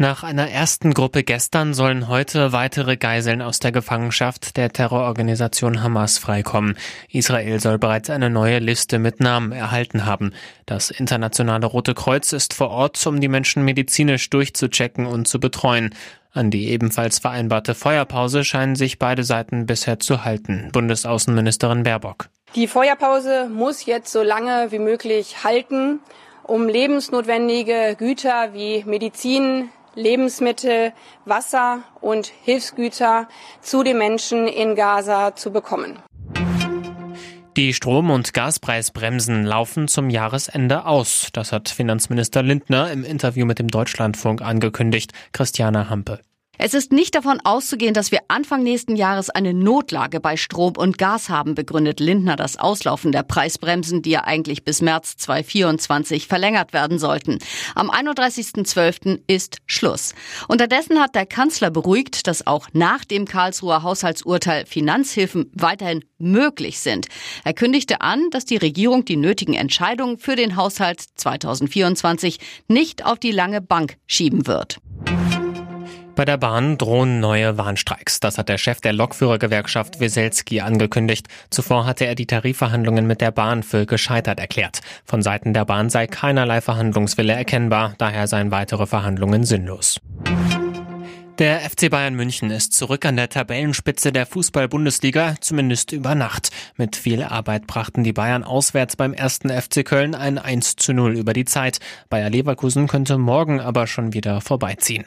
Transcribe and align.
Nach 0.00 0.22
einer 0.22 0.50
ersten 0.50 0.94
Gruppe 0.94 1.24
gestern 1.24 1.74
sollen 1.74 2.08
heute 2.08 2.52
weitere 2.52 2.96
Geiseln 2.96 3.42
aus 3.42 3.58
der 3.58 3.70
Gefangenschaft 3.70 4.56
der 4.56 4.72
Terrororganisation 4.72 5.82
Hamas 5.82 6.16
freikommen. 6.16 6.78
Israel 7.10 7.60
soll 7.60 7.76
bereits 7.76 8.08
eine 8.08 8.30
neue 8.30 8.60
Liste 8.60 8.98
mit 8.98 9.20
Namen 9.20 9.52
erhalten 9.52 10.06
haben. 10.06 10.32
Das 10.64 10.90
internationale 10.90 11.66
Rote 11.66 11.92
Kreuz 11.92 12.32
ist 12.32 12.54
vor 12.54 12.70
Ort, 12.70 13.06
um 13.06 13.20
die 13.20 13.28
Menschen 13.28 13.62
medizinisch 13.62 14.30
durchzuchecken 14.30 15.04
und 15.04 15.28
zu 15.28 15.38
betreuen. 15.38 15.94
An 16.32 16.50
die 16.50 16.70
ebenfalls 16.70 17.18
vereinbarte 17.18 17.74
Feuerpause 17.74 18.42
scheinen 18.42 18.76
sich 18.76 18.98
beide 18.98 19.22
Seiten 19.22 19.66
bisher 19.66 19.98
zu 19.98 20.24
halten. 20.24 20.70
Bundesaußenministerin 20.72 21.82
Baerbock. 21.82 22.30
Die 22.54 22.68
Feuerpause 22.68 23.50
muss 23.52 23.84
jetzt 23.84 24.10
so 24.12 24.22
lange 24.22 24.72
wie 24.72 24.78
möglich 24.78 25.44
halten, 25.44 26.00
um 26.42 26.68
lebensnotwendige 26.68 27.96
Güter 27.98 28.54
wie 28.54 28.82
Medizin, 28.84 29.68
Lebensmittel, 29.94 30.92
Wasser 31.24 31.82
und 32.00 32.26
Hilfsgüter 32.26 33.28
zu 33.60 33.82
den 33.82 33.98
Menschen 33.98 34.48
in 34.48 34.74
Gaza 34.74 35.34
zu 35.34 35.52
bekommen. 35.52 35.98
Die 37.56 37.74
Strom- 37.74 38.10
und 38.10 38.32
Gaspreisbremsen 38.32 39.44
laufen 39.44 39.88
zum 39.88 40.08
Jahresende 40.08 40.86
aus. 40.86 41.28
Das 41.32 41.52
hat 41.52 41.68
Finanzminister 41.68 42.42
Lindner 42.42 42.90
im 42.92 43.04
Interview 43.04 43.44
mit 43.44 43.58
dem 43.58 43.68
Deutschlandfunk 43.68 44.40
angekündigt. 44.40 45.12
Christiane 45.32 45.90
Hampe. 45.90 46.20
Es 46.62 46.74
ist 46.74 46.92
nicht 46.92 47.14
davon 47.14 47.40
auszugehen, 47.42 47.94
dass 47.94 48.12
wir 48.12 48.18
Anfang 48.28 48.62
nächsten 48.62 48.94
Jahres 48.94 49.30
eine 49.30 49.54
Notlage 49.54 50.20
bei 50.20 50.36
Strom 50.36 50.74
und 50.76 50.98
Gas 50.98 51.30
haben, 51.30 51.54
begründet 51.54 52.00
Lindner 52.00 52.36
das 52.36 52.58
Auslaufen 52.58 53.12
der 53.12 53.22
Preisbremsen, 53.22 54.02
die 54.02 54.10
ja 54.10 54.24
eigentlich 54.24 54.62
bis 54.62 54.82
März 54.82 55.16
2024 55.16 56.26
verlängert 56.26 56.74
werden 56.74 56.98
sollten. 56.98 57.38
Am 57.74 57.90
31.12. 57.90 59.20
ist 59.26 59.56
Schluss. 59.64 60.14
Unterdessen 60.48 61.00
hat 61.00 61.14
der 61.14 61.24
Kanzler 61.24 61.70
beruhigt, 61.70 62.26
dass 62.26 62.46
auch 62.46 62.68
nach 62.74 63.06
dem 63.06 63.24
Karlsruher 63.24 63.82
Haushaltsurteil 63.82 64.66
Finanzhilfen 64.66 65.50
weiterhin 65.54 66.04
möglich 66.18 66.80
sind. 66.80 67.06
Er 67.42 67.54
kündigte 67.54 68.02
an, 68.02 68.28
dass 68.32 68.44
die 68.44 68.58
Regierung 68.58 69.06
die 69.06 69.16
nötigen 69.16 69.54
Entscheidungen 69.54 70.18
für 70.18 70.36
den 70.36 70.56
Haushalt 70.56 71.02
2024 71.14 72.38
nicht 72.68 73.06
auf 73.06 73.18
die 73.18 73.32
lange 73.32 73.62
Bank 73.62 73.96
schieben 74.06 74.46
wird. 74.46 74.78
Bei 76.20 76.26
der 76.26 76.36
Bahn 76.36 76.76
drohen 76.76 77.18
neue 77.18 77.56
Warnstreiks. 77.56 78.20
Das 78.20 78.36
hat 78.36 78.50
der 78.50 78.58
Chef 78.58 78.82
der 78.82 78.92
Lokführergewerkschaft 78.92 80.00
Weselski 80.00 80.60
angekündigt. 80.60 81.28
Zuvor 81.48 81.86
hatte 81.86 82.04
er 82.04 82.14
die 82.14 82.26
Tarifverhandlungen 82.26 83.06
mit 83.06 83.22
der 83.22 83.30
Bahn 83.30 83.62
für 83.62 83.86
gescheitert 83.86 84.38
erklärt. 84.38 84.80
Von 85.06 85.22
Seiten 85.22 85.54
der 85.54 85.64
Bahn 85.64 85.88
sei 85.88 86.06
keinerlei 86.06 86.60
Verhandlungswille 86.60 87.32
erkennbar, 87.32 87.94
daher 87.96 88.26
seien 88.26 88.50
weitere 88.50 88.84
Verhandlungen 88.84 89.44
sinnlos. 89.44 89.98
Der 91.38 91.60
FC 91.60 91.88
Bayern 91.88 92.16
München 92.16 92.50
ist 92.50 92.74
zurück 92.74 93.06
an 93.06 93.16
der 93.16 93.30
Tabellenspitze 93.30 94.12
der 94.12 94.26
Fußball-Bundesliga, 94.26 95.36
zumindest 95.40 95.90
über 95.90 96.14
Nacht. 96.14 96.50
Mit 96.76 96.96
viel 96.96 97.22
Arbeit 97.22 97.66
brachten 97.66 98.04
die 98.04 98.12
Bayern 98.12 98.44
auswärts 98.44 98.94
beim 98.94 99.14
ersten 99.14 99.48
FC 99.48 99.86
Köln 99.86 100.14
ein 100.14 100.36
1 100.36 100.76
zu 100.76 100.92
0 100.92 101.16
über 101.16 101.32
die 101.32 101.46
Zeit. 101.46 101.78
Bayer 102.10 102.28
Leverkusen 102.28 102.88
könnte 102.88 103.16
morgen 103.16 103.58
aber 103.58 103.86
schon 103.86 104.12
wieder 104.12 104.42
vorbeiziehen. 104.42 105.06